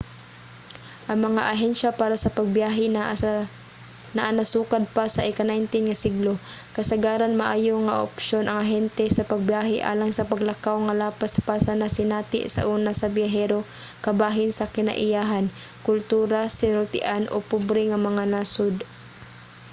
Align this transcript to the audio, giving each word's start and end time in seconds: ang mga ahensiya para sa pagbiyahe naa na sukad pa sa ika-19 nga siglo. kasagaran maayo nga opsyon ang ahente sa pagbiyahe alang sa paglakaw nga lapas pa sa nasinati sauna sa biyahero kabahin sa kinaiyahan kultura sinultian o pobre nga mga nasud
ang 1.09 1.19
mga 1.29 1.41
ahensiya 1.53 1.89
para 2.01 2.17
sa 2.23 2.33
pagbiyahe 2.37 2.85
naa 2.95 4.31
na 4.37 4.43
sukad 4.53 4.83
pa 4.95 5.03
sa 5.15 5.21
ika-19 5.29 5.61
nga 5.87 5.97
siglo. 6.03 6.33
kasagaran 6.75 7.33
maayo 7.41 7.75
nga 7.85 7.95
opsyon 8.07 8.45
ang 8.47 8.57
ahente 8.65 9.05
sa 9.11 9.27
pagbiyahe 9.31 9.77
alang 9.91 10.11
sa 10.13 10.27
paglakaw 10.31 10.77
nga 10.85 10.97
lapas 11.03 11.33
pa 11.47 11.55
sa 11.65 11.73
nasinati 11.81 12.39
sauna 12.55 12.91
sa 12.97 13.07
biyahero 13.15 13.59
kabahin 14.05 14.51
sa 14.53 14.71
kinaiyahan 14.75 15.45
kultura 15.87 16.39
sinultian 16.59 17.23
o 17.33 17.35
pobre 17.51 17.83
nga 17.89 17.99
mga 18.07 18.23
nasud 18.33 18.75